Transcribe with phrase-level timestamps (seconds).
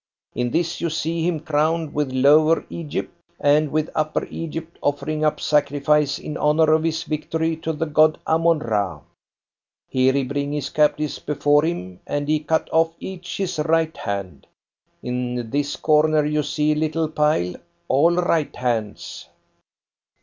[0.33, 5.39] In this you see him crowned with Lower Egypt, and with Upper Egypt offering up
[5.39, 9.01] sacrifice in honour of his victory to the God Ammon ra.
[9.89, 14.47] Here he bring his captives before him, and he cut off each his right hand.
[15.03, 17.57] In this corner you see little pile
[17.87, 19.29] all right hands."